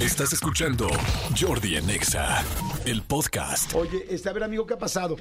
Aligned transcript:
Estás 0.00 0.32
escuchando 0.32 0.88
Jordi 1.38 1.76
en 1.76 1.90
Exa, 1.90 2.42
el 2.86 3.02
podcast. 3.02 3.74
Oye, 3.74 4.04
este, 4.08 4.28
a 4.28 4.32
ver, 4.32 4.42
amigo, 4.44 4.66
¿qué 4.66 4.74
ha 4.74 4.78
pasado? 4.78 5.16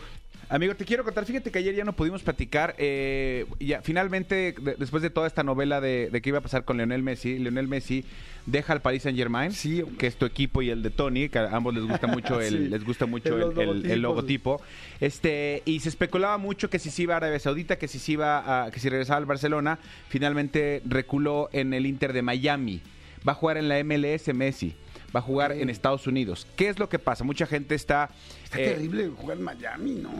Amigo, 0.47 0.73
te 0.75 0.83
quiero 0.85 1.03
contar, 1.03 1.25
fíjate 1.25 1.51
que 1.51 1.59
ayer 1.59 1.75
ya 1.75 1.83
no 1.83 1.93
pudimos 1.93 2.23
platicar, 2.23 2.73
eh, 2.79 3.45
ya 3.59 3.81
finalmente, 3.83 4.55
de- 4.59 4.75
después 4.79 5.03
de 5.03 5.09
toda 5.11 5.27
esta 5.27 5.43
novela 5.43 5.79
de, 5.79 6.09
de 6.11 6.21
qué 6.21 6.29
iba 6.29 6.39
a 6.39 6.41
pasar 6.41 6.65
con 6.65 6.77
Lionel 6.77 7.03
Messi, 7.03 7.37
Lionel 7.37 7.67
Messi 7.67 8.03
deja 8.47 8.73
al 8.73 8.81
Paris 8.81 9.03
Saint 9.03 9.15
Germain, 9.17 9.51
Sí, 9.51 9.81
hombre. 9.83 9.97
que 9.97 10.07
es 10.07 10.15
tu 10.15 10.25
equipo 10.25 10.63
y 10.63 10.71
el 10.71 10.81
de 10.81 10.89
Tony, 10.89 11.29
que 11.29 11.37
a 11.37 11.55
ambos 11.55 11.75
les 11.75 11.83
gusta 11.83 12.07
mucho 12.07 12.41
el, 12.41 12.49
Sí, 12.49 12.69
les 12.69 12.83
gusta 12.83 13.05
mucho 13.05 13.37
los 13.37 13.55
el, 13.57 13.61
el- 13.85 13.91
el 13.91 14.01
logotipos. 14.01 14.59
logotipo, 14.61 14.61
este, 15.01 15.61
y 15.65 15.81
se 15.81 15.89
especulaba 15.89 16.37
mucho 16.39 16.69
que 16.69 16.79
si 16.79 16.89
se 16.89 17.03
iba 17.03 17.13
a 17.13 17.17
Arabia 17.17 17.39
Saudita, 17.39 17.77
que 17.77 17.87
si 17.87 17.99
se 17.99 18.13
iba 18.13 18.63
a, 18.65 18.71
que 18.71 18.79
si 18.79 18.89
regresaba 18.89 19.17
al 19.17 19.25
Barcelona, 19.25 19.77
finalmente 20.07 20.81
reculó 20.85 21.49
en 21.53 21.73
el 21.75 21.85
Inter 21.85 22.11
de 22.11 22.23
Miami, 22.23 22.81
va 23.27 23.33
a 23.33 23.35
jugar 23.35 23.57
en 23.57 23.67
la 23.69 23.83
MLS 23.83 24.33
Messi. 24.33 24.75
Va 25.15 25.19
a 25.21 25.23
jugar 25.23 25.51
en 25.53 25.69
Estados 25.69 26.05
Unidos. 26.07 26.45
¿Qué 26.55 26.69
es 26.69 26.77
lo 26.77 26.87
que 26.87 26.99
pasa? 26.99 27.23
Mucha 27.23 27.47
gente 27.47 27.73
está... 27.75 28.09
Está 28.43 28.59
eh, 28.61 28.65
terrible 28.75 29.07
jugar 29.09 29.37
en 29.37 29.43
Miami, 29.43 29.91
¿no? 29.95 30.11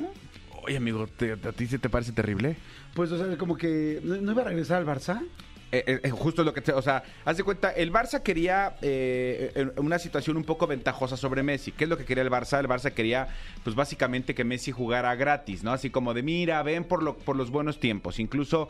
Oye, 0.64 0.78
amigo, 0.78 1.06
¿te- 1.08 1.34
¿a 1.34 1.52
ti 1.52 1.68
se 1.68 1.78
te 1.80 1.90
parece 1.90 2.12
terrible? 2.12 2.56
Pues, 2.96 3.12
o 3.12 3.18
sea, 3.18 3.38
como 3.38 3.56
que 3.56 4.02
no, 4.04 4.18
no 4.18 4.32
iba 4.32 4.42
a 4.42 4.46
regresar 4.46 4.78
al 4.80 4.86
Barça. 4.88 5.22
Eh, 5.72 5.84
eh, 5.86 6.00
eh, 6.04 6.10
justo 6.10 6.44
lo 6.44 6.52
que 6.52 6.72
o 6.72 6.82
sea, 6.82 7.04
haz 7.26 7.38
de 7.38 7.44
cuenta, 7.44 7.70
el 7.70 7.94
Barça 7.94 8.24
quería 8.24 8.76
una 9.78 10.00
situación 10.00 10.36
un 10.38 10.44
poco 10.44 10.66
ventajosa 10.66 11.16
sobre 11.16 11.44
Messi. 11.44 11.72
¿Qué 11.72 11.84
es 11.84 11.90
lo 11.90 11.98
que 11.98 12.06
quería 12.06 12.24
el 12.24 12.32
Barça? 12.32 12.60
El 12.60 12.68
Barça 12.68 12.92
quería, 12.92 13.28
pues 13.64 13.76
básicamente 13.76 14.34
que 14.34 14.44
Messi 14.44 14.72
jugara 14.72 15.14
gratis, 15.16 15.64
¿no? 15.64 15.72
Así 15.72 15.92
como 15.92 16.14
de, 16.14 16.24
mira, 16.24 16.64
ven 16.64 16.86
por, 16.86 17.04
lo, 17.04 17.18
por 17.18 17.36
los 17.36 17.52
buenos 17.52 17.80
tiempos. 17.80 18.20
Incluso 18.20 18.68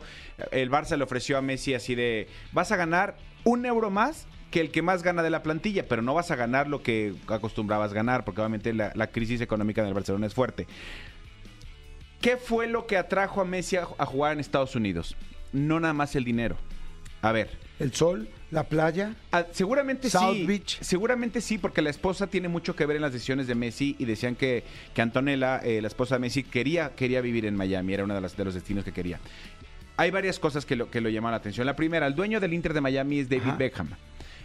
el 0.50 0.70
Barça 0.70 0.96
le 0.96 1.04
ofreció 1.04 1.38
a 1.38 1.42
Messi 1.42 1.74
así 1.74 1.94
de, 1.94 2.28
vas 2.52 2.70
a 2.70 2.76
ganar 2.76 3.16
un 3.44 3.64
euro 3.64 3.90
más 3.90 4.26
que 4.50 4.60
el 4.60 4.70
que 4.70 4.82
más 4.82 5.02
gana 5.02 5.22
de 5.22 5.30
la 5.30 5.42
plantilla, 5.42 5.86
pero 5.88 6.02
no 6.02 6.12
vas 6.12 6.30
a 6.30 6.36
ganar 6.36 6.68
lo 6.68 6.82
que 6.82 7.14
acostumbrabas 7.28 7.94
ganar, 7.94 8.24
porque 8.24 8.40
obviamente 8.42 8.74
la, 8.74 8.92
la 8.94 9.06
crisis 9.06 9.40
económica 9.40 9.82
del 9.82 9.94
Barcelona 9.94 10.26
es 10.26 10.34
fuerte. 10.34 10.66
¿Qué 12.20 12.36
fue 12.36 12.66
lo 12.66 12.86
que 12.86 12.98
atrajo 12.98 13.40
a 13.40 13.44
Messi 13.46 13.76
a, 13.76 13.88
a 13.96 14.04
jugar 14.04 14.32
en 14.32 14.40
Estados 14.40 14.76
Unidos? 14.76 15.16
No 15.52 15.80
nada 15.80 15.94
más 15.94 16.14
el 16.14 16.24
dinero. 16.24 16.56
A 17.22 17.32
ver, 17.32 17.50
El 17.78 17.92
sol, 17.92 18.28
la 18.50 18.64
playa. 18.64 19.14
Ah, 19.32 19.44
seguramente 19.52 20.08
South 20.10 20.34
sí. 20.34 20.46
Beach. 20.46 20.78
Seguramente 20.80 21.40
sí, 21.40 21.58
porque 21.58 21.82
la 21.82 21.90
esposa 21.90 22.26
tiene 22.26 22.48
mucho 22.48 22.74
que 22.76 22.86
ver 22.86 22.96
en 22.96 23.02
las 23.02 23.12
decisiones 23.12 23.46
de 23.46 23.54
Messi 23.54 23.94
y 23.98 24.04
decían 24.06 24.36
que, 24.36 24.64
que 24.94 25.02
Antonella, 25.02 25.58
eh, 25.58 25.80
la 25.80 25.88
esposa 25.88 26.16
de 26.16 26.20
Messi, 26.20 26.42
quería, 26.44 26.90
quería 26.96 27.20
vivir 27.20 27.46
en 27.46 27.56
Miami, 27.56 27.94
era 27.94 28.04
uno 28.04 28.14
de, 28.14 28.20
las- 28.20 28.36
de 28.36 28.44
los 28.44 28.54
destinos 28.54 28.84
que 28.84 28.92
quería. 28.92 29.18
Hay 29.96 30.10
varias 30.10 30.38
cosas 30.38 30.64
que 30.64 30.76
lo, 30.76 30.90
que 30.90 31.00
lo 31.02 31.10
llamaron 31.10 31.32
la 31.32 31.38
atención. 31.38 31.66
La 31.66 31.76
primera, 31.76 32.06
el 32.06 32.14
dueño 32.14 32.40
del 32.40 32.54
Inter 32.54 32.72
de 32.74 32.80
Miami 32.80 33.18
es 33.20 33.28
David 33.28 33.48
Ajá. 33.48 33.56
Beckham. 33.56 33.88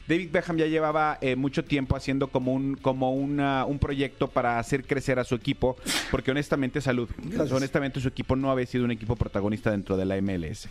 David 0.07 0.29
Beckham 0.31 0.57
ya 0.57 0.67
llevaba 0.67 1.17
eh, 1.21 1.35
mucho 1.35 1.63
tiempo 1.65 1.95
haciendo 1.95 2.27
como 2.27 2.53
un 2.53 2.75
como 2.75 3.11
una- 3.13 3.65
un 3.65 3.79
proyecto 3.79 4.27
para 4.29 4.59
hacer 4.59 4.85
crecer 4.85 5.17
a 5.17 5.23
su 5.23 5.33
equipo, 5.33 5.77
porque 6.11 6.29
honestamente 6.29 6.79
salud, 6.79 7.09
Gracias. 7.17 7.51
honestamente 7.53 7.99
su 7.99 8.07
equipo 8.09 8.35
no 8.35 8.51
había 8.51 8.67
sido 8.67 8.83
un 8.85 8.91
equipo 8.91 9.15
protagonista 9.15 9.71
dentro 9.71 9.97
de 9.97 10.05
la 10.05 10.15
MLS 10.21 10.67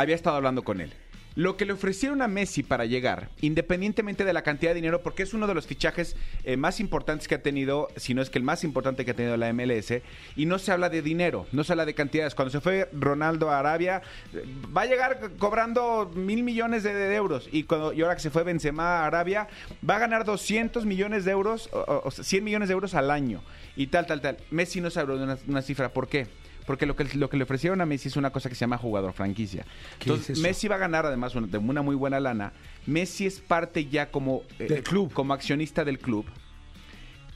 había 0.00 0.16
estado 0.16 0.36
hablando 0.36 0.62
con 0.62 0.80
él. 0.80 0.92
Lo 1.36 1.56
que 1.56 1.64
le 1.64 1.72
ofrecieron 1.72 2.22
a 2.22 2.28
Messi 2.28 2.64
para 2.64 2.86
llegar, 2.86 3.30
independientemente 3.40 4.24
de 4.24 4.32
la 4.32 4.42
cantidad 4.42 4.72
de 4.72 4.74
dinero, 4.74 5.02
porque 5.02 5.22
es 5.22 5.32
uno 5.32 5.46
de 5.46 5.54
los 5.54 5.66
fichajes 5.66 6.16
eh, 6.42 6.56
más 6.56 6.80
importantes 6.80 7.28
que 7.28 7.36
ha 7.36 7.42
tenido, 7.42 7.86
si 7.96 8.14
no 8.14 8.22
es 8.22 8.30
que 8.30 8.38
el 8.38 8.44
más 8.44 8.64
importante 8.64 9.04
que 9.04 9.12
ha 9.12 9.14
tenido 9.14 9.36
la 9.36 9.52
MLS, 9.52 10.02
y 10.34 10.46
no 10.46 10.58
se 10.58 10.72
habla 10.72 10.90
de 10.90 11.02
dinero, 11.02 11.46
no 11.52 11.62
se 11.62 11.72
habla 11.72 11.86
de 11.86 11.94
cantidades. 11.94 12.34
Cuando 12.34 12.50
se 12.50 12.60
fue 12.60 12.88
Ronaldo 12.92 13.48
a 13.48 13.60
Arabia, 13.60 14.02
eh, 14.34 14.44
va 14.76 14.82
a 14.82 14.86
llegar 14.86 15.30
cobrando 15.38 16.10
mil 16.16 16.42
millones 16.42 16.82
de, 16.82 17.14
euros, 17.14 17.48
y, 17.52 17.62
cuando, 17.62 17.92
y 17.92 18.02
ahora 18.02 18.16
que 18.16 18.22
se 18.22 18.30
fue 18.30 18.42
Benzema 18.42 18.98
a 18.98 19.06
Arabia, 19.06 19.46
va 19.88 19.96
a 19.96 20.00
ganar 20.00 20.24
200 20.24 20.84
millones 20.84 21.24
de 21.24 21.30
euros, 21.30 21.70
o, 21.72 22.02
o 22.04 22.10
sea, 22.10 22.24
100 22.24 22.42
millones 22.42 22.68
de 22.68 22.72
euros 22.72 22.94
al 22.94 23.08
año, 23.08 23.40
y 23.76 23.86
tal, 23.86 24.04
tal, 24.06 24.20
tal. 24.20 24.36
Messi 24.50 24.80
no 24.80 24.90
se 24.90 25.06
de 25.06 25.38
una 25.46 25.62
cifra, 25.62 25.90
¿por 25.92 26.08
qué? 26.08 26.26
Porque 26.66 26.86
lo 26.86 26.94
que, 26.96 27.04
lo 27.16 27.28
que 27.30 27.36
le 27.36 27.44
ofrecieron 27.44 27.80
a 27.80 27.86
Messi 27.86 28.08
es 28.08 28.16
una 28.16 28.30
cosa 28.30 28.48
que 28.48 28.54
se 28.54 28.60
llama 28.60 28.78
jugador 28.78 29.12
franquicia. 29.12 29.64
¿Qué 29.98 30.10
Entonces, 30.10 30.38
es? 30.38 30.42
Messi 30.42 30.68
va 30.68 30.76
a 30.76 30.78
ganar 30.78 31.06
además 31.06 31.34
una- 31.34 31.46
de 31.46 31.58
una 31.58 31.82
muy 31.82 31.96
buena 31.96 32.20
lana. 32.20 32.52
Messi 32.86 33.26
es 33.26 33.40
parte 33.40 33.86
ya 33.86 34.10
como, 34.10 34.42
eh, 34.58 34.66
Del 34.68 34.82
club. 34.82 35.12
como 35.12 35.32
accionista 35.34 35.84
del 35.84 35.98
club. 35.98 36.26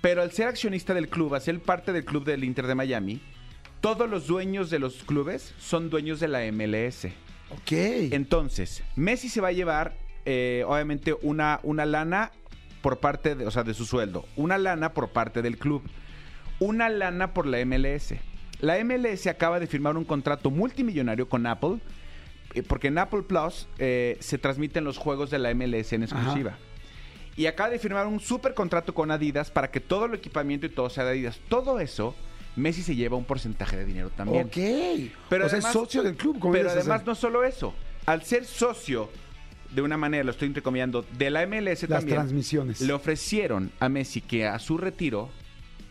Pero 0.00 0.22
al 0.22 0.32
ser 0.32 0.49
accionista 0.49 0.93
del 0.94 1.09
club, 1.09 1.34
al 1.34 1.41
ser 1.41 1.59
parte 1.60 1.93
del 1.93 2.04
club 2.04 2.25
del 2.25 2.44
Inter 2.44 2.66
de 2.66 2.75
Miami, 2.75 3.21
todos 3.81 4.09
los 4.09 4.26
dueños 4.26 4.71
de 4.71 4.78
los 4.78 5.03
clubes 5.04 5.54
son 5.59 5.91
dueños 5.91 6.20
de 6.20 6.28
la 6.28 6.44
MLS. 6.53 7.06
Ok. 7.50 7.72
Entonces, 8.12 8.82
Messi 8.97 9.28
se 9.28 9.41
va 9.41 9.49
a 9.49 9.53
llevar, 9.53 9.97
eh, 10.26 10.65
obviamente, 10.66 11.15
una, 11.22 11.60
una 11.62 11.87
lana 11.87 12.32
por 12.82 12.99
parte 13.00 13.34
de, 13.34 13.47
o 13.47 13.50
sea, 13.50 13.62
de 13.62 13.72
su 13.75 13.87
sueldo, 13.87 14.26
una 14.37 14.59
lana 14.59 14.93
por 14.93 15.10
parte 15.10 15.41
del 15.41 15.56
club, 15.59 15.82
una 16.60 16.88
lana 16.91 17.32
por 17.32 17.47
la 17.47 17.59
MLS. 17.65 18.15
La 18.64 18.82
MLS 18.82 19.26
acaba 19.26 19.60
de 19.60 19.66
firmar 19.66 19.97
un 19.97 20.04
contrato 20.04 20.50
multimillonario 20.50 21.28
con 21.28 21.47
Apple, 21.47 21.80
eh, 22.54 22.62
porque 22.62 22.88
en 22.88 22.97
Apple 22.97 23.22
Plus 23.22 23.69
eh, 23.78 24.16
se 24.20 24.38
transmiten 24.38 24.84
los 24.84 24.97
juegos 24.97 25.30
de 25.30 25.38
la 25.38 25.54
MLS 25.54 25.92
en 25.92 26.02
exclusiva. 26.02 26.56
Y 27.36 27.44
acaba 27.47 27.69
de 27.69 27.78
firmar 27.78 28.06
un 28.06 28.20
super 28.20 28.54
contrato 28.54 28.94
con 28.94 29.10
Adidas 29.10 29.50
para 29.50 29.70
que 29.70 29.80
todo 29.80 30.06
el 30.06 30.14
equipamiento 30.14 30.64
y 30.64 30.70
todo 30.70 30.88
sea 30.88 31.04
de 31.04 31.10
Adidas. 31.10 31.41
Todo 31.48 31.78
eso, 31.78 32.14
Messi 32.56 32.82
se 32.82 32.97
lleva 32.97 33.19
un 33.19 33.25
porcentaje 33.25 33.76
de 33.76 33.84
dinero 33.84 34.08
también. 34.08 34.47
Ok. 34.47 34.54
Pero 35.28 35.46
o 35.46 35.48
sea, 35.48 35.58
además- 35.58 35.66
es 35.66 35.72
socio 35.72 36.02
del 36.02 36.16
club. 36.16 36.38
¿cómo 36.38 36.54
Pero 36.54 36.70
además 36.70 37.04
no 37.04 37.14
solo 37.14 37.44
eso. 37.44 37.75
Al 38.06 38.22
ser 38.22 38.46
socio, 38.46 39.10
de 39.75 39.82
una 39.82 39.98
manera, 39.98 40.25
lo 40.25 40.31
estoy 40.31 40.48
entrecomillando, 40.48 41.04
de 41.19 41.28
la 41.28 41.42
MLS 41.42 41.82
Las 41.82 42.00
también, 42.00 42.16
transmisiones. 42.16 42.81
le 42.81 42.92
ofrecieron 42.94 43.72
a 43.78 43.91
Messi 43.91 44.22
que 44.22 44.46
a 44.46 44.58
su 44.58 44.78
retiro, 44.78 45.28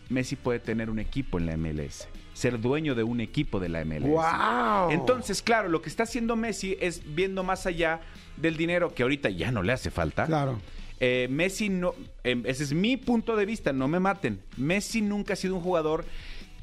Messi 0.10 0.36
puede 0.36 0.60
tener 0.60 0.90
un 0.90 0.98
equipo 0.98 1.38
en 1.38 1.46
la 1.46 1.54
MLS. 1.58 2.08
Ser 2.34 2.60
dueño 2.60 2.96
de 2.96 3.04
un 3.04 3.20
equipo 3.22 3.60
de 3.60 3.70
la 3.70 3.84
MLS. 3.86 4.02
¡Wow! 4.08 4.92
Entonces, 4.92 5.42
claro, 5.42 5.70
lo 5.70 5.82
que 5.82 5.90
está 5.90 6.04
haciendo 6.04 6.36
Messi 6.36 6.78
es 6.80 7.02
viendo 7.16 7.44
más 7.44 7.66
allá 7.66 8.02
del 8.38 8.58
dinero 8.58 8.94
que 8.94 9.04
ahorita 9.04 9.30
ya 9.30 9.52
no 9.52 9.62
le 9.64 9.72
hace 9.74 9.92
falta. 9.92 10.26
Claro. 10.26 10.60
Eh, 11.00 11.28
Messi 11.30 11.70
no, 11.70 11.94
eh, 12.24 12.42
ese 12.46 12.64
es 12.64 12.74
mi 12.74 12.98
punto 12.98 13.36
de 13.36 13.46
vista, 13.46 13.74
no 13.74 13.88
me 13.88 14.00
maten. 14.00 14.40
Messi 14.58 15.02
nunca 15.02 15.34
ha 15.34 15.36
sido 15.36 15.56
un 15.56 15.62
jugador 15.62 16.06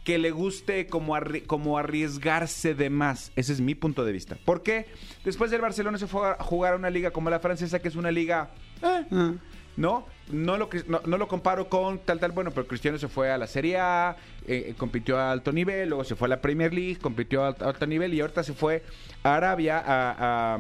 que 0.05 0.19
le 0.19 0.31
guste 0.31 0.87
como, 0.87 1.15
arri- 1.15 1.45
como 1.47 1.77
arriesgarse 1.77 2.75
de 2.75 2.89
más. 2.91 3.33
Ese 3.37 3.53
es 3.53 3.61
mi 3.61 3.75
punto 3.75 4.05
de 4.05 4.13
vista. 4.13 4.37
¿Por 4.45 4.63
qué? 4.63 4.87
Después 5.25 5.51
del 5.51 5.61
Barcelona 5.61 5.99
se 5.99 6.07
fue 6.07 6.27
a 6.31 6.43
jugar 6.43 6.73
a 6.73 6.77
una 6.77 6.89
liga 6.91 7.11
como 7.11 7.29
la 7.31 7.39
francesa, 7.39 7.81
que 7.81 7.89
es 7.89 7.97
una 7.97 8.11
liga... 8.11 8.51
eh, 8.83 9.05
Ah. 9.13 9.35
¿No? 9.77 10.07
No 10.31 10.57
lo, 10.57 10.69
no, 10.87 11.01
no 11.07 11.17
lo 11.19 11.27
comparo 11.27 11.69
con 11.69 11.99
tal, 12.01 12.21
tal, 12.21 12.33
bueno, 12.33 12.51
pero 12.51 12.67
Cristiano 12.67 12.99
se 12.99 13.09
fue 13.09 13.31
a 13.33 13.39
la 13.39 13.47
Serie 13.47 13.79
A, 13.79 14.17
eh, 14.47 14.67
eh, 14.69 14.75
compitió 14.77 15.19
a 15.19 15.33
alto 15.33 15.51
nivel, 15.53 15.89
luego 15.89 16.05
se 16.05 16.15
fue 16.15 16.27
a 16.27 16.29
la 16.31 16.41
Premier 16.41 16.73
League, 16.73 16.99
compitió 17.01 17.43
a 17.45 17.49
alto, 17.49 17.67
alto 17.67 17.87
nivel 17.87 18.15
y 18.15 18.21
ahorita 18.21 18.43
se 18.45 18.53
fue 18.53 18.85
a 19.25 19.35
Arabia 19.35 19.79
a- 19.85 20.55
a, 20.55 20.59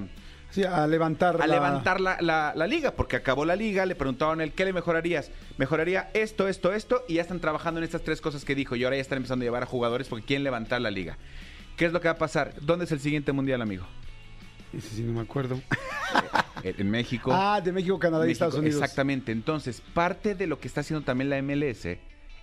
Sí, 0.50 0.64
a 0.64 0.84
levantar 0.88 1.36
a 1.40 1.46
la- 1.46 1.54
levantar 1.54 2.00
la, 2.00 2.16
la- 2.20 2.52
la 2.56 2.66
liga, 2.66 2.90
porque 2.96 3.14
acabó 3.14 3.44
la 3.44 3.54
liga, 3.54 3.86
le 3.86 3.94
preguntaban 3.94 4.40
él, 4.40 4.52
¿qué 4.52 4.64
le 4.64 4.72
mejorarías? 4.72 5.30
Mejoraría 5.58 6.10
esto, 6.14 6.48
esto, 6.48 6.72
esto, 6.72 7.04
y 7.06 7.14
ya 7.14 7.22
están 7.22 7.38
trabajando 7.38 7.78
en 7.78 7.84
estas 7.84 8.02
tres 8.02 8.20
cosas 8.20 8.44
que 8.44 8.56
dijo, 8.56 8.74
y 8.74 8.82
ahora 8.82 8.96
ya 8.96 9.02
están 9.02 9.18
empezando 9.18 9.44
a 9.44 9.46
llevar 9.46 9.62
a 9.62 9.66
jugadores 9.66 10.08
porque 10.08 10.24
quieren 10.26 10.42
levantar 10.42 10.80
la 10.80 10.90
liga. 10.90 11.18
¿Qué 11.76 11.84
es 11.84 11.92
lo 11.92 12.00
que 12.00 12.08
va 12.08 12.14
a 12.14 12.18
pasar? 12.18 12.54
¿Dónde 12.60 12.86
es 12.86 12.90
el 12.92 12.98
siguiente 12.98 13.30
mundial, 13.30 13.62
amigo? 13.62 13.84
Ese 14.76 14.88
sí 14.96 15.02
no 15.02 15.12
me 15.12 15.20
acuerdo. 15.20 15.60
En 16.62 16.74
en 16.78 16.90
México. 16.90 17.30
Ah, 17.32 17.60
de 17.60 17.72
México, 17.72 17.98
Canadá 17.98 18.24
y 18.24 18.28
México, 18.28 18.44
Estados 18.44 18.60
Unidos. 18.60 18.82
Exactamente. 18.82 19.32
Entonces, 19.32 19.82
parte 19.94 20.34
de 20.34 20.46
lo 20.46 20.58
que 20.58 20.68
está 20.68 20.80
haciendo 20.80 21.04
también 21.04 21.30
la 21.30 21.40
MLS 21.42 21.98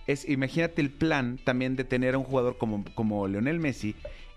es, 0.06 0.28
imagínate 0.28 0.80
el 0.80 0.90
plan 0.90 1.38
también 1.44 1.76
de 1.76 1.84
tener 1.84 2.14
a 2.14 2.18
un 2.18 2.24
jugador 2.24 2.56
como, 2.56 2.84
como 2.94 3.28
Leonel 3.28 3.58
Messi 3.58 3.94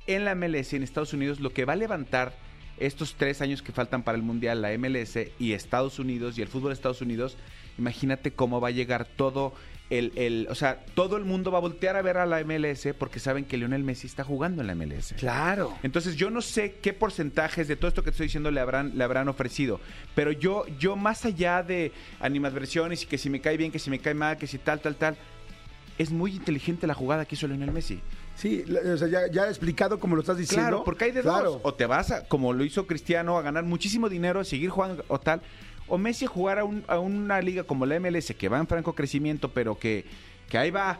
en 0.07 0.25
la 0.25 0.35
MLS 0.35 0.73
en 0.73 0.83
Estados 0.83 1.13
Unidos, 1.13 1.39
lo 1.39 1.53
que 1.53 1.65
va 1.65 1.73
a 1.73 1.77
levantar 1.77 2.33
estos 2.77 3.15
tres 3.15 3.41
años 3.41 3.61
que 3.61 3.71
faltan 3.71 4.03
para 4.03 4.17
el 4.17 4.23
Mundial, 4.23 4.61
la 4.61 4.75
MLS 4.77 5.17
y 5.39 5.53
Estados 5.53 5.99
Unidos 5.99 6.37
y 6.37 6.41
el 6.41 6.47
fútbol 6.47 6.69
de 6.69 6.73
Estados 6.73 7.01
Unidos, 7.01 7.37
imagínate 7.77 8.31
cómo 8.31 8.59
va 8.59 8.69
a 8.69 8.71
llegar 8.71 9.05
todo 9.05 9.53
el, 9.91 10.13
el, 10.15 10.47
o 10.49 10.55
sea, 10.55 10.83
todo 10.95 11.17
el 11.17 11.25
mundo 11.25 11.51
va 11.51 11.57
a 11.57 11.61
voltear 11.61 11.95
a 11.97 12.01
ver 12.01 12.17
a 12.17 12.25
la 12.25 12.43
MLS 12.43 12.87
porque 12.97 13.19
saben 13.19 13.45
que 13.45 13.57
Leonel 13.57 13.83
Messi 13.83 14.07
está 14.07 14.23
jugando 14.23 14.61
en 14.61 14.67
la 14.67 14.73
MLS. 14.73 15.13
Claro. 15.17 15.77
Entonces 15.83 16.15
yo 16.15 16.29
no 16.31 16.41
sé 16.41 16.77
qué 16.81 16.93
porcentajes 16.93 17.67
de 17.67 17.75
todo 17.75 17.89
esto 17.89 18.01
que 18.03 18.09
estoy 18.09 18.27
diciendo 18.27 18.49
le 18.51 18.61
habrán, 18.61 18.97
le 18.97 19.03
habrán 19.03 19.27
ofrecido. 19.27 19.79
Pero 20.15 20.31
yo, 20.31 20.65
yo 20.79 20.95
más 20.95 21.25
allá 21.25 21.61
de 21.61 21.91
animadversiones 22.21 23.03
y 23.03 23.05
que 23.05 23.17
si 23.17 23.29
me 23.29 23.41
cae 23.41 23.57
bien, 23.57 23.71
que 23.71 23.79
si 23.79 23.89
me 23.89 23.99
cae 23.99 24.13
mal, 24.13 24.37
que 24.37 24.47
si 24.47 24.57
tal, 24.57 24.79
tal, 24.79 24.95
tal, 24.95 25.17
es 25.97 26.09
muy 26.09 26.35
inteligente 26.35 26.87
la 26.87 26.93
jugada 26.93 27.25
que 27.25 27.35
hizo 27.35 27.47
Lionel 27.47 27.71
Messi. 27.71 27.99
Sí, 28.35 28.63
o 28.65 28.97
sea, 28.97 29.07
ya, 29.07 29.27
ya 29.29 29.47
explicado 29.49 29.99
como 29.99 30.15
lo 30.15 30.21
estás 30.21 30.37
diciendo. 30.37 30.67
Claro, 30.69 30.83
porque 30.83 31.05
hay 31.05 31.11
de 31.11 31.21
Claro. 31.21 31.51
dos. 31.51 31.61
O 31.63 31.73
te 31.73 31.85
vas, 31.85 32.11
a, 32.11 32.23
como 32.27 32.53
lo 32.53 32.63
hizo 32.63 32.87
Cristiano, 32.87 33.37
a 33.37 33.41
ganar 33.41 33.65
muchísimo 33.65 34.09
dinero, 34.09 34.39
a 34.39 34.45
seguir 34.45 34.69
jugando 34.69 35.03
o 35.09 35.19
tal. 35.19 35.41
O 35.91 35.97
Messi 35.97 36.25
jugar 36.25 36.57
a, 36.59 36.63
un- 36.63 36.85
a 36.87 36.99
una 36.99 37.41
liga 37.41 37.63
como 37.63 37.85
la 37.85 37.99
MLS, 37.99 38.33
que 38.37 38.47
va 38.49 38.57
en 38.59 38.67
franco 38.67 38.95
crecimiento, 38.95 39.49
pero 39.51 39.77
que, 39.77 40.05
que 40.49 40.57
ahí 40.57 40.71
va 40.71 40.99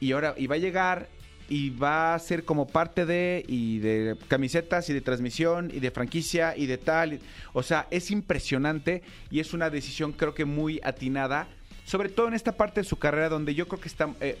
y 0.00 0.12
ahora 0.12 0.34
y 0.38 0.46
va 0.46 0.54
a 0.54 0.58
llegar 0.58 1.08
y 1.48 1.70
va 1.70 2.14
a 2.14 2.18
ser 2.18 2.44
como 2.44 2.66
parte 2.68 3.04
de 3.06 3.42
y 3.48 3.78
de 3.78 4.16
camisetas 4.28 4.88
y 4.90 4.92
de 4.92 5.00
transmisión 5.00 5.70
y 5.74 5.80
de 5.80 5.90
franquicia 5.90 6.54
y 6.56 6.66
de 6.66 6.78
tal. 6.78 7.18
O 7.52 7.62
sea, 7.64 7.88
es 7.90 8.10
impresionante 8.12 9.02
y 9.30 9.40
es 9.40 9.54
una 9.54 9.70
decisión 9.70 10.12
creo 10.12 10.34
que 10.34 10.44
muy 10.44 10.80
atinada, 10.84 11.48
sobre 11.84 12.08
todo 12.10 12.28
en 12.28 12.34
esta 12.34 12.52
parte 12.52 12.82
de 12.82 12.84
su 12.86 12.96
carrera 12.98 13.28
donde 13.28 13.54
yo 13.54 13.66
creo 13.66 13.80
que 13.80 13.88
está... 13.88 14.08
eh, 14.20 14.38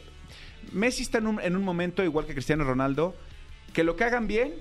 Messi 0.72 1.02
está 1.02 1.18
en 1.18 1.56
un 1.56 1.62
momento 1.64 2.04
igual 2.04 2.26
que 2.26 2.34
Cristiano 2.34 2.62
Ronaldo, 2.62 3.16
que 3.72 3.82
lo 3.84 3.96
que 3.96 4.04
hagan 4.04 4.26
bien, 4.28 4.52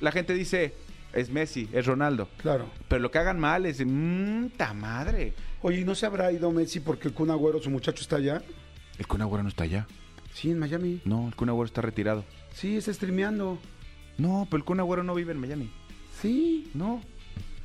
la 0.00 0.12
gente 0.12 0.34
dice, 0.34 0.74
es 1.14 1.30
Messi, 1.30 1.68
es 1.72 1.86
Ronaldo. 1.86 2.28
Claro. 2.38 2.66
Pero 2.88 3.00
lo 3.00 3.10
que 3.10 3.18
hagan 3.18 3.38
mal 3.38 3.66
es, 3.66 3.82
mmm, 3.84 4.48
ta 4.56 4.74
madre. 4.74 5.34
Oye, 5.62 5.80
¿y 5.80 5.84
no 5.84 5.94
se 5.94 6.06
habrá 6.06 6.30
ido 6.32 6.50
Messi 6.52 6.80
porque 6.80 7.08
el 7.08 7.14
Kun 7.14 7.30
Agüero, 7.30 7.62
su 7.62 7.70
muchacho, 7.70 8.02
está 8.02 8.16
allá? 8.16 8.42
El 8.98 9.06
Kun 9.06 9.22
Agüero 9.22 9.42
no 9.42 9.48
está 9.48 9.64
allá. 9.64 9.86
Sí, 10.32 10.50
en 10.50 10.58
Miami. 10.58 11.00
No, 11.04 11.28
el 11.28 11.34
Kun 11.34 11.48
Agüero 11.48 11.66
está 11.66 11.80
retirado. 11.80 12.24
Sí, 12.52 12.76
está 12.76 12.92
streameando. 12.92 13.58
No, 14.18 14.46
pero 14.50 14.58
el 14.58 14.64
Kun 14.64 14.80
Agüero 14.80 15.02
no 15.02 15.14
vive 15.14 15.32
en 15.32 15.40
Miami. 15.40 15.70
Sí. 16.20 16.70
No. 16.74 17.00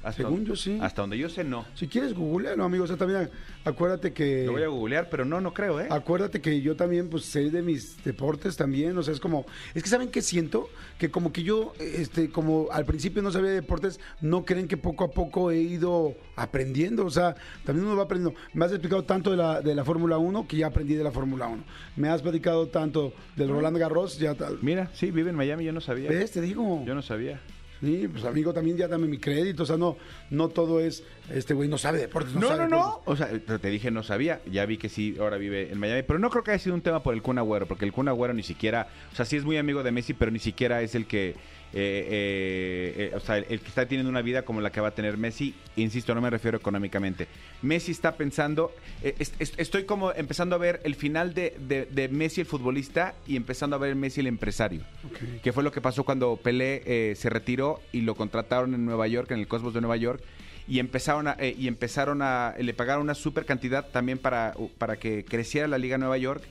Hasta 0.02 0.24
Según 0.24 0.46
yo, 0.46 0.56
sí. 0.56 0.78
Hasta 0.82 1.02
donde 1.02 1.18
yo 1.18 1.28
sé, 1.28 1.44
no. 1.44 1.66
Si 1.76 1.88
quieres, 1.88 2.14
googlealo, 2.14 2.64
amigo. 2.64 2.86
O 2.86 2.88
sea, 2.88 2.96
también 2.96 3.30
acuérdate 3.66 4.14
que... 4.14 4.46
Lo 4.46 4.54
voy 4.54 4.64
a 4.64 4.68
googlear, 4.68 5.10
pero 5.10 5.26
no, 5.26 5.42
no 5.42 5.54
creo, 5.54 5.82
¿eh? 5.82 5.88
Acuérdate 5.90 6.42
que 6.42 6.62
yo 6.62 6.76
también, 6.76 7.10
pues, 7.10 7.26
sé 7.26 7.50
de 7.50 7.62
mis 7.62 8.02
deportes 8.04 8.56
también, 8.56 8.98
o 8.98 9.04
sea, 9.04 9.14
es 9.14 9.20
como, 9.20 9.46
es 9.74 9.84
que 9.84 9.90
¿saben 9.90 10.10
qué 10.10 10.22
siento? 10.22 10.70
Que 10.98 11.12
como 11.12 11.34
que 11.34 11.44
yo, 11.44 11.74
este, 11.80 12.30
como 12.30 12.68
al 12.72 12.86
principio 12.86 13.22
no 13.22 13.32
sabía 13.32 13.50
de 13.50 13.56
deportes, 13.56 14.00
no 14.22 14.46
creen 14.46 14.68
que 14.68 14.78
poco 14.78 15.04
a 15.04 15.12
poco 15.12 15.52
he 15.52 15.60
ido 15.60 16.16
aprendiendo, 16.36 17.06
o 17.06 17.12
sea, 17.12 17.36
también 17.66 17.86
uno 17.86 17.98
va 17.98 18.04
aprendiendo. 18.04 18.40
Me 18.54 18.66
has 18.66 18.72
explicado 18.72 19.04
tanto 19.04 19.32
de 19.32 19.38
la, 19.38 19.62
de 19.62 19.76
la 19.76 19.84
Fórmula 19.84 20.18
1 20.18 20.48
que 20.48 20.58
ya 20.58 20.68
aprendí 20.68 20.96
de 20.96 21.04
la 21.04 21.12
Fórmula 21.12 21.48
1. 21.48 21.64
Me 21.98 22.10
has 22.10 22.22
platicado 22.22 22.68
tanto 22.68 23.14
del 23.36 23.50
Roland 23.50 23.78
Garros, 23.78 24.18
ya 24.18 24.34
tal. 24.36 24.60
Mira, 24.62 24.90
sí, 24.94 25.12
vive 25.12 25.30
en 25.30 25.36
Miami, 25.36 25.66
yo 25.66 25.74
no 25.74 25.82
sabía. 25.82 26.10
¿Ves? 26.10 26.32
Te 26.32 26.42
digo. 26.42 26.84
Yo 26.86 26.96
no 26.96 27.02
sabía. 27.02 27.42
Sí, 27.82 28.08
pues 28.12 28.26
amigo, 28.26 28.54
también 28.54 28.76
ya 28.78 28.88
dame 28.88 29.08
mi 29.08 29.18
crédito, 29.18 29.64
o 29.64 29.66
sea, 29.66 29.78
no, 29.78 29.96
no 30.30 30.50
todo 30.50 30.82
es, 30.82 31.04
este 31.34 31.54
güey 31.54 31.70
no 31.70 31.78
sabe 31.78 32.00
de 32.00 32.08
deportes. 32.08 32.34
No, 32.34 32.48
sabe 32.50 32.64
no, 32.68 32.70
no. 32.70 33.02
O 33.06 33.16
sea, 33.16 33.30
te 33.30 33.70
dije 33.70 33.90
no 33.92 34.04
sabía. 34.04 34.42
Ya 34.52 34.66
vi 34.66 34.78
que 34.78 34.90
sí, 34.90 35.16
ahora 35.20 35.38
vive 35.38 35.72
en 35.72 35.80
Miami. 35.80 36.04
Pero 36.04 36.20
no 36.20 36.30
creo 36.30 36.44
que 36.44 36.52
haya 36.52 36.60
sido 36.60 36.76
un 36.76 36.82
tema 36.82 37.02
por 37.02 37.14
el 37.14 37.22
Kun 37.22 37.38
Agüero, 37.38 37.68
porque 37.68 37.86
el 37.86 37.94
Kun 37.94 38.08
Agüero 38.10 38.34
ni 38.34 38.44
siquiera. 38.44 38.88
O 39.14 39.16
sea, 39.16 39.26
sí 39.26 39.38
es 39.38 39.46
muy 39.46 39.58
amigo 39.58 39.82
de 39.84 39.92
Messi, 39.92 40.14
pero 40.14 40.30
ni 40.32 40.40
siquiera 40.40 40.82
es 40.82 40.94
el 40.96 41.06
que. 41.06 41.30
eh, 41.30 41.36
eh, 41.74 42.94
eh, 42.98 43.16
o 43.16 43.20
sea, 43.20 43.38
el, 43.38 43.46
el 43.50 43.60
que 43.62 43.68
está 43.68 43.86
teniendo 43.86 44.10
una 44.10 44.22
vida 44.22 44.42
como 44.44 44.60
la 44.60 44.72
que 44.72 44.82
va 44.82 44.90
a 44.90 44.96
tener 44.96 45.18
Messi. 45.18 45.54
Insisto, 45.76 46.14
no 46.16 46.22
me 46.22 46.30
refiero 46.30 46.58
económicamente. 46.58 47.28
Messi 47.62 47.92
está 47.92 48.16
pensando. 48.16 48.74
eh, 49.04 49.16
es- 49.20 49.34
es- 49.40 49.54
estoy 49.58 49.84
como 49.86 50.12
empezando 50.12 50.56
a 50.56 50.60
ver 50.60 50.82
el 50.84 50.96
final 50.96 51.34
de, 51.34 51.56
de- 51.68 51.86
de 51.86 52.10
Messi 52.10 52.42
el 52.42 52.48
futbolista 52.48 53.14
y 53.28 53.36
empezando 53.36 53.76
a 53.76 53.80
ver 53.80 53.96
Messi 53.96 54.20
el 54.22 54.28
empresario. 54.28 54.82
Ok. 55.06 55.42
Que 55.44 55.54
fue 55.54 55.64
lo 55.64 55.72
que 55.72 55.80
pasó 55.80 56.04
cuando 56.04 56.36
Pelé 56.38 56.82
eh, 56.86 57.16
se 57.16 57.30
retiró 57.30 57.69
y 57.92 58.02
lo 58.02 58.16
contrataron 58.16 58.74
en 58.74 58.86
Nueva 58.86 59.08
York, 59.08 59.32
en 59.32 59.40
el 59.40 59.48
Cosmos 59.48 59.74
de 59.74 59.82
Nueva 59.82 59.98
York 59.98 60.22
y 60.68 60.80
empezaron 60.80 61.28
a, 61.28 61.36
eh, 61.40 61.56
y 61.58 61.68
empezaron 61.68 62.22
a 62.22 62.54
le 62.60 62.74
pagaron 62.74 63.02
una 63.04 63.16
super 63.16 63.46
cantidad 63.46 63.88
también 63.90 64.18
para, 64.20 64.54
para 64.78 64.98
que 64.98 65.26
creciera 65.26 65.68
la 65.68 65.78
liga 65.80 65.98
Nueva 65.98 66.18
York 66.18 66.44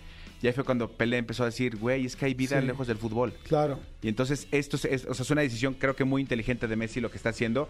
y 0.42 0.46
ahí 0.46 0.52
fue 0.52 0.64
cuando 0.64 0.90
Pelé 0.90 1.18
empezó 1.18 1.42
a 1.44 1.46
decir 1.46 1.76
güey 1.76 2.04
es 2.04 2.16
que 2.16 2.26
hay 2.26 2.34
vida 2.34 2.60
Sí. 2.60 2.66
lejos 2.66 2.86
del 2.88 2.96
fútbol 2.98 3.32
Claro. 3.44 3.78
y 4.02 4.08
entonces 4.08 4.48
esto 4.50 4.76
es, 4.76 4.84
es- 4.86 5.04
o 5.06 5.14
sea, 5.14 5.22
es 5.22 5.30
una 5.30 5.42
decisión 5.42 5.74
creo 5.74 5.94
que 5.94 6.04
muy 6.04 6.20
inteligente 6.22 6.66
de 6.68 6.74
Messi 6.76 7.00
lo 7.00 7.10
que 7.10 7.16
está 7.16 7.28
haciendo 7.30 7.68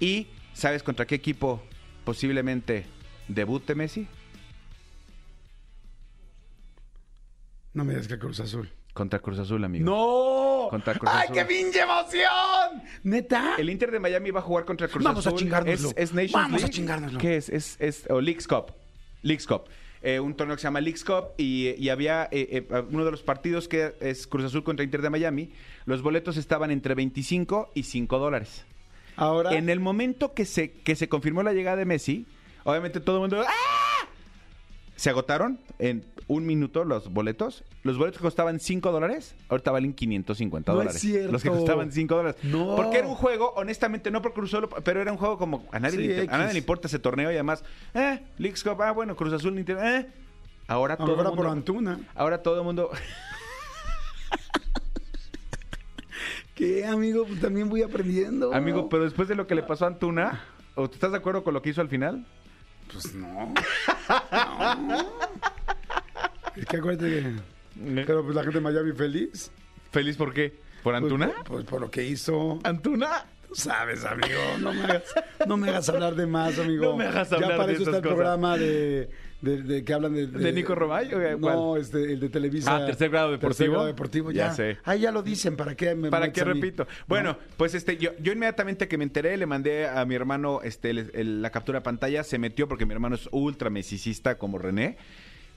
y 0.00 0.26
sabes 0.52 0.82
contra 0.82 1.06
qué 1.06 1.14
equipo 1.14 1.62
posiblemente 2.04 2.84
debute 3.28 3.74
Messi 3.74 4.06
No 7.74 7.84
me 7.84 7.92
digas 7.94 8.08
que 8.08 8.18
Cruz 8.18 8.40
Azul. 8.40 8.68
contra 8.92 9.20
Cruz 9.20 9.38
Azul 9.38 9.62
amigo 9.64 9.84
¡No! 9.84 10.47
Contra 10.70 10.94
Cruz 10.94 11.10
¡Ay, 11.12 11.24
Azul. 11.24 11.34
qué 11.36 11.44
pinche 11.44 11.80
emoción! 11.80 12.82
¿Neta? 13.04 13.54
El 13.58 13.70
Inter 13.70 13.90
de 13.90 13.98
Miami 14.00 14.30
va 14.30 14.40
a 14.40 14.42
jugar 14.42 14.64
contra 14.64 14.88
Cruz 14.88 15.02
Vamos 15.04 15.26
a 15.26 15.30
Azul. 15.30 15.38
chingárnoslo. 15.40 15.90
Es, 15.90 15.96
es 15.96 16.12
Nations 16.12 16.32
Vamos 16.32 16.52
a 16.54 16.56
League. 16.66 16.70
chingárnoslo. 16.74 17.18
¿Qué 17.18 17.36
es? 17.36 17.48
Es, 17.48 17.76
es 17.80 18.04
o 18.10 18.20
Leagues 18.20 18.46
Cup. 18.46 18.72
Leagues 19.22 19.46
Cup. 19.46 19.62
Eh, 20.00 20.20
un 20.20 20.34
torneo 20.34 20.54
que 20.54 20.60
se 20.60 20.66
llama 20.68 20.80
Leagues 20.80 21.04
Cup 21.04 21.30
y, 21.36 21.70
y 21.76 21.88
había 21.88 22.28
eh, 22.30 22.64
eh, 22.70 22.82
uno 22.90 23.04
de 23.04 23.10
los 23.10 23.22
partidos 23.22 23.66
que 23.66 23.94
es 24.00 24.26
Cruz 24.28 24.44
Azul 24.44 24.62
contra 24.62 24.84
Inter 24.84 25.02
de 25.02 25.10
Miami. 25.10 25.50
Los 25.86 26.02
boletos 26.02 26.36
estaban 26.36 26.70
entre 26.70 26.94
25 26.94 27.72
y 27.74 27.82
5 27.82 28.18
dólares. 28.18 28.64
Ahora... 29.16 29.54
En 29.54 29.68
el 29.68 29.80
momento 29.80 30.34
que 30.34 30.44
se, 30.44 30.70
que 30.70 30.94
se 30.94 31.08
confirmó 31.08 31.42
la 31.42 31.52
llegada 31.52 31.76
de 31.78 31.84
Messi, 31.84 32.26
obviamente 32.62 33.00
todo 33.00 33.16
el 33.16 33.20
mundo... 33.22 33.42
¡ah! 33.44 33.77
Se 34.98 35.10
agotaron 35.10 35.60
en 35.78 36.04
un 36.26 36.44
minuto 36.44 36.82
los 36.84 37.12
boletos. 37.12 37.62
Los 37.84 37.96
boletos 37.98 38.18
que 38.18 38.24
costaban 38.24 38.58
5 38.58 38.90
dólares, 38.90 39.36
ahorita 39.48 39.70
valen 39.70 39.92
550 39.94 40.72
No 40.72 40.78
es 40.80 40.84
dólares. 40.86 41.00
cierto. 41.00 41.30
Los 41.30 41.40
que 41.44 41.50
costaban 41.50 41.92
5 41.92 42.16
dólares. 42.16 42.36
No. 42.42 42.74
Porque 42.74 42.98
era 42.98 43.06
un 43.06 43.14
juego, 43.14 43.52
honestamente, 43.54 44.10
no 44.10 44.20
por 44.22 44.32
Cruz 44.32 44.52
Azul, 44.52 44.68
pero 44.82 45.00
era 45.00 45.12
un 45.12 45.18
juego 45.18 45.38
como 45.38 45.64
a 45.70 45.78
nadie, 45.78 45.98
Sí, 45.98 46.06
le, 46.08 46.22
a 46.22 46.38
nadie 46.38 46.54
le 46.54 46.58
importa 46.58 46.88
ese 46.88 46.98
torneo 46.98 47.30
y 47.30 47.34
además, 47.34 47.62
eh, 47.94 48.24
Leagues 48.38 48.64
Cup, 48.64 48.82
ah, 48.82 48.90
bueno, 48.90 49.14
Cruz 49.14 49.32
Azul, 49.32 49.56
eh. 49.56 50.06
Ahora 50.66 50.96
todo 50.96 51.10
Ahora 51.10 51.22
el 51.22 51.28
por 51.28 51.36
mundo, 51.36 51.50
Antuna. 51.52 52.00
ahora 52.16 52.42
todo 52.42 52.58
el 52.58 52.64
mundo, 52.64 52.90
¿Qué, 56.56 56.84
amigo? 56.84 57.24
Pues 57.24 57.40
también 57.40 57.68
voy 57.68 57.82
aprendiendo. 57.82 58.52
amigo, 58.52 58.88
pero 58.88 59.04
después 59.04 59.28
de 59.28 59.36
lo 59.36 59.46
que 59.46 59.54
le 59.54 59.62
pasó 59.62 59.84
a 59.84 59.88
Antuna, 59.88 60.42
¿o 60.74 60.88
te 60.88 60.94
estás 60.94 61.12
de 61.12 61.18
acuerdo 61.18 61.44
con 61.44 61.54
lo 61.54 61.62
que 61.62 61.70
hizo 61.70 61.80
al 61.80 61.88
final? 61.88 62.26
Pues 62.92 63.14
no. 63.14 63.54
No. 64.78 65.12
Es 66.56 66.66
que 66.66 66.76
acuérdate 66.76 67.08
que... 67.08 68.02
Pero 68.06 68.24
pues 68.24 68.34
la 68.34 68.42
gente 68.42 68.58
de 68.58 68.62
Miami 68.62 68.92
feliz. 68.92 69.50
¿Feliz 69.92 70.16
por 70.16 70.32
qué? 70.34 70.50
¿Por 70.82 70.94
Pues, 70.94 71.02
Antuna? 71.02 71.32
Pues, 71.44 71.64
por 71.64 71.80
lo 71.80 71.90
que 71.90 72.04
hizo. 72.04 72.58
¿Antuna? 72.64 73.26
Tú 73.46 73.54
sabes, 73.54 74.04
amigo. 74.04 74.38
No 74.60 74.72
me 74.72 74.82
hagas, 74.82 75.04
no 75.46 75.56
me 75.56 75.68
hagas 75.70 75.88
hablar 75.88 76.14
de 76.14 76.26
más, 76.26 76.58
amigo. 76.58 76.84
No 76.84 76.96
me 76.96 77.06
hagas 77.06 77.32
hablar 77.32 77.50
Ya 77.50 77.56
para 77.56 77.66
de 77.68 77.72
eso 77.74 77.82
está 77.84 77.96
el 77.96 78.02
programa 78.02 78.58
de, 78.58 79.08
de, 79.40 79.62
de 79.62 79.84
que 79.84 79.92
hablan 79.94 80.14
de... 80.14 80.26
¿De 80.26 80.52
Nico 80.52 80.74
Romay 80.74 81.12
o 81.14 81.18
No, 81.38 81.38
cuál? 81.68 81.80
este, 81.80 82.12
el 82.12 82.20
de 82.20 82.28
Televisa. 82.28 82.76
Ah, 82.76 82.86
Tercer 82.86 83.10
Grado 83.10 83.30
Deportivo. 83.30 83.48
Tercer 83.50 83.70
grado 83.70 83.86
deportivo, 83.86 84.30
ya. 84.32 84.48
Ya 84.48 84.52
sé. 84.54 84.78
Ah, 84.84 84.96
ya 84.96 85.12
lo 85.12 85.22
dicen, 85.22 85.56
¿para 85.56 85.76
qué 85.76 85.94
me 85.94 86.10
¿Para 86.10 86.32
qué 86.32 86.42
repito? 86.44 86.86
Bueno, 87.06 87.38
pues 87.56 87.74
este, 87.74 87.96
yo, 87.96 88.10
yo 88.20 88.32
inmediatamente 88.32 88.88
que 88.88 88.98
me 88.98 89.04
enteré, 89.04 89.36
le 89.36 89.46
mandé 89.46 89.86
a 89.86 90.04
mi 90.04 90.14
hermano 90.14 90.60
este, 90.62 90.90
el- 90.90 91.10
el- 91.14 91.42
la 91.42 91.50
captura 91.50 91.78
de 91.78 91.84
pantalla, 91.84 92.24
se 92.24 92.38
metió 92.38 92.66
porque 92.68 92.84
mi 92.86 92.92
hermano 92.94 93.14
es 93.14 93.28
ultra 93.30 93.70
mesicista 93.70 94.38
como 94.38 94.58
René, 94.58 94.96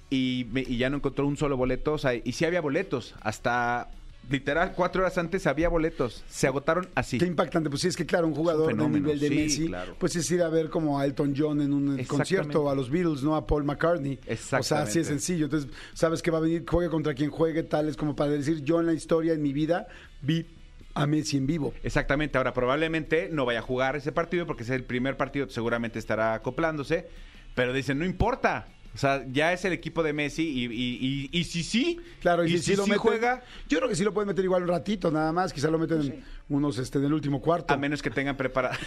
y, 0.10 0.46
me- 0.52 0.62
y 0.62 0.78
ya 0.78 0.90
no 0.90 0.98
encontró 0.98 1.26
un 1.26 1.38
solo 1.38 1.58
boleto, 1.58 1.94
o 1.94 1.98
sea, 1.98 2.14
y 2.14 2.32
sí 2.34 2.46
había 2.46 2.62
boletos, 2.62 3.16
hasta 3.22 3.88
literal 4.30 4.74
cuatro 4.76 5.02
horas 5.02 5.18
antes 5.18 5.48
había 5.48 5.70
boletos, 5.70 6.24
se 6.30 6.48
agotaron 6.48 6.88
así. 6.96 7.18
Qué 7.18 7.26
impactante. 7.26 7.70
Pues 7.70 7.82
sí, 7.82 7.88
es 7.88 7.98
que 7.98 8.06
claro, 8.06 8.28
un 8.28 8.36
jugador 8.36 8.76
de 8.76 8.88
nivel 8.90 9.20
de 9.20 9.28
sí, 9.28 9.36
Messi, 9.36 9.68
claro. 9.68 9.96
pues 10.00 10.16
es 10.16 10.30
ir 10.32 10.42
a 10.42 10.50
ver 10.50 10.70
como 10.70 11.00
a 11.00 11.06
Elton 11.06 11.34
John 11.38 11.62
en 11.62 11.74
un 11.74 12.00
Exactamente. 12.00 12.08
concierto, 12.08 12.70
a 12.70 12.76
los 12.76 12.90
Beatles, 12.90 13.24
no 13.24 13.36
a 13.36 13.46
Paul 13.46 13.64
McCartney. 13.64 14.16
O 14.16 14.24
sea, 14.24 14.32
así 14.32 14.34
Exactamente. 14.34 15.00
es 15.00 15.08
sencillo. 15.08 15.46
Entonces, 15.46 15.70
sabes 15.94 16.22
que 16.22 16.32
va 16.32 16.38
a 16.38 16.42
venir, 16.42 16.64
juegue 16.68 16.90
contra 16.90 17.14
quien 17.14 17.30
juegue, 17.30 17.64
tal, 17.64 17.90
es 17.90 17.98
como 17.98 18.16
para 18.16 18.32
decir, 18.32 18.64
yo 18.64 18.80
en 18.80 18.86
la 18.86 18.94
historia, 18.94 19.34
en 19.34 19.42
mi 19.42 19.54
vida, 19.54 19.88
vi 20.22 20.46
a 20.94 21.06
Messi 21.08 21.38
en 21.38 21.48
vivo. 21.48 21.74
Exactamente, 21.84 22.38
ahora 22.38 22.54
probablemente 22.54 23.30
no 23.32 23.46
vaya 23.46 23.60
a 23.60 23.64
jugar 23.64 23.96
ese 23.96 24.12
partido 24.12 24.46
porque 24.46 24.64
es 24.64 24.70
el 24.70 24.84
primer 24.84 25.18
partido, 25.18 25.50
seguramente 25.50 26.00
estará 26.00 26.34
acoplándose, 26.34 27.08
pero 27.56 27.74
dicen, 27.74 28.00
no 28.00 28.06
importa. 28.06 28.68
O 28.94 28.98
sea, 28.98 29.26
ya 29.32 29.54
es 29.54 29.64
el 29.66 29.74
equipo 29.74 30.04
de 30.04 30.12
Messi 30.14 30.44
y, 30.44 30.66
y, 30.66 31.30
y, 31.32 31.40
y 31.40 31.44
si 31.46 31.64
sí, 31.64 32.00
Claro, 32.20 32.44
y, 32.44 32.50
si, 32.58 32.60
sí 32.60 32.76
lo 32.76 32.86
meten- 32.86 32.98
juega, 32.98 33.42
Yo 33.70 33.78
creo 33.78 33.90
que 33.90 33.96
sí 33.96 34.04
lo 34.04 34.14
pueden 34.14 34.28
meter 34.28 34.44
igual 34.44 34.64
un 34.64 34.68
ratito, 34.70 35.10
nada 35.12 35.32
más. 35.32 35.54
Quizá 35.54 35.70
lo 35.70 35.80
meten 35.80 36.24
unos 36.50 36.78
este, 36.78 36.98
en 37.00 37.06
el 37.06 37.14
último 37.14 37.42
cuarto. 37.42 37.74
a 37.74 37.78
menos 37.78 38.02
que 38.02 38.10
tengan 38.10 38.36
preparado. 38.38 38.76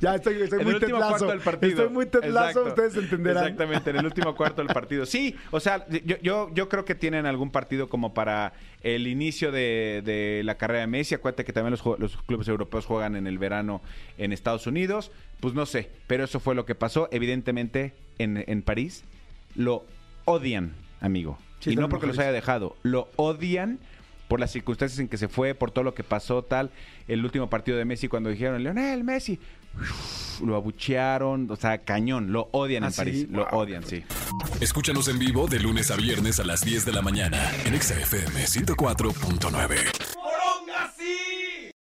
Ya 0.00 0.14
estoy, 0.14 0.40
estoy 0.40 0.60
en 0.60 0.64
muy 0.64 0.74
el 0.76 0.82
último 0.82 0.98
tetlazo. 0.98 1.08
cuarto 1.26 1.26
del 1.28 1.40
partido. 1.40 1.72
Estoy 1.82 1.88
muy 1.90 2.06
tetlazo, 2.06 2.48
Exacto. 2.60 2.68
ustedes 2.70 2.96
entenderán. 2.96 3.42
Exactamente, 3.44 3.90
en 3.90 3.96
el 3.96 4.06
último 4.06 4.34
cuarto 4.34 4.62
del 4.64 4.72
partido. 4.72 5.04
Sí, 5.04 5.36
o 5.50 5.60
sea, 5.60 5.86
yo, 5.90 6.16
yo, 6.22 6.50
yo 6.54 6.68
creo 6.70 6.86
que 6.86 6.94
tienen 6.94 7.26
algún 7.26 7.50
partido 7.50 7.88
como 7.90 8.14
para 8.14 8.54
el 8.82 9.06
inicio 9.06 9.52
de, 9.52 10.00
de 10.04 10.40
la 10.44 10.56
carrera 10.56 10.80
de 10.80 10.86
Messi. 10.86 11.14
Acuérdate 11.14 11.44
que 11.44 11.52
también 11.52 11.76
los 11.98 12.16
clubes 12.26 12.48
europeos 12.48 12.86
juegan 12.86 13.14
en 13.14 13.26
el 13.26 13.38
verano 13.38 13.82
en 14.16 14.32
Estados 14.32 14.66
Unidos. 14.66 15.12
Pues 15.40 15.52
no 15.52 15.66
sé, 15.66 15.90
pero 16.06 16.24
eso 16.24 16.40
fue 16.40 16.54
lo 16.54 16.64
que 16.64 16.74
pasó. 16.74 17.08
Evidentemente, 17.12 17.92
en, 18.18 18.44
en 18.46 18.62
París 18.62 19.04
lo 19.54 19.84
odian, 20.24 20.72
amigo. 21.00 21.38
Sí, 21.60 21.70
y 21.72 21.76
no 21.76 21.88
porque 21.88 22.06
los 22.06 22.18
haya 22.18 22.32
dejado, 22.32 22.76
lo 22.82 23.08
odian 23.16 23.78
por 24.28 24.40
las 24.40 24.50
circunstancias 24.50 24.98
en 24.98 25.08
que 25.08 25.18
se 25.18 25.28
fue, 25.28 25.54
por 25.54 25.70
todo 25.70 25.84
lo 25.84 25.94
que 25.94 26.02
pasó, 26.04 26.42
tal. 26.42 26.70
El 27.06 27.24
último 27.24 27.50
partido 27.50 27.76
de 27.76 27.84
Messi, 27.84 28.08
cuando 28.08 28.30
dijeron, 28.30 28.62
Leonel, 28.62 29.04
Messi, 29.04 29.38
lo 30.42 30.56
abuchearon, 30.56 31.50
o 31.50 31.56
sea, 31.56 31.78
cañón, 31.78 32.32
lo 32.32 32.48
odian 32.52 32.82
¿Ah, 32.84 32.86
en 32.86 32.92
sí? 32.92 32.96
París, 32.98 33.26
lo 33.30 33.44
Wow, 33.50 33.60
odian, 33.60 33.84
sí. 33.84 34.02
Escúchanos 34.60 35.08
en 35.08 35.18
vivo 35.18 35.46
de 35.48 35.60
lunes 35.60 35.90
a 35.90 35.96
viernes 35.96 36.40
a 36.40 36.44
las 36.44 36.64
10 36.64 36.84
de 36.86 36.92
la 36.92 37.02
mañana 37.02 37.38
en 37.66 37.74
Exa 37.74 37.94
FM 38.00 38.44
104.9. 38.44 40.11